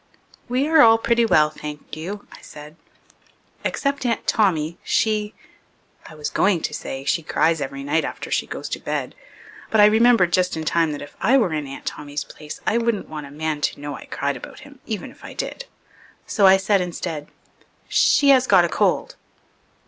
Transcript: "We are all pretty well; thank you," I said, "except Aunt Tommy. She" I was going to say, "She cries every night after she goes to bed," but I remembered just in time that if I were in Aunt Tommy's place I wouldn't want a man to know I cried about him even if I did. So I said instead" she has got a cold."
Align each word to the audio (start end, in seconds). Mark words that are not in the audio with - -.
"We 0.49 0.67
are 0.67 0.81
all 0.81 0.97
pretty 0.97 1.27
well; 1.27 1.51
thank 1.51 1.95
you," 1.95 2.25
I 2.31 2.41
said, 2.41 2.75
"except 3.63 4.03
Aunt 4.03 4.25
Tommy. 4.25 4.79
She" 4.83 5.35
I 6.09 6.15
was 6.15 6.31
going 6.31 6.61
to 6.61 6.73
say, 6.73 7.03
"She 7.05 7.21
cries 7.21 7.61
every 7.61 7.83
night 7.83 8.03
after 8.03 8.31
she 8.31 8.47
goes 8.47 8.67
to 8.69 8.79
bed," 8.79 9.13
but 9.69 9.79
I 9.79 9.85
remembered 9.85 10.33
just 10.33 10.57
in 10.57 10.63
time 10.65 10.91
that 10.93 11.03
if 11.03 11.15
I 11.21 11.37
were 11.37 11.53
in 11.53 11.67
Aunt 11.67 11.85
Tommy's 11.85 12.23
place 12.23 12.59
I 12.65 12.79
wouldn't 12.79 13.09
want 13.09 13.27
a 13.27 13.29
man 13.31 13.61
to 13.61 13.79
know 13.79 13.93
I 13.95 14.05
cried 14.05 14.35
about 14.35 14.61
him 14.61 14.79
even 14.87 15.11
if 15.11 15.23
I 15.23 15.35
did. 15.35 15.65
So 16.25 16.47
I 16.47 16.57
said 16.57 16.81
instead" 16.81 17.27
she 17.87 18.29
has 18.29 18.47
got 18.47 18.65
a 18.65 18.69
cold." 18.69 19.15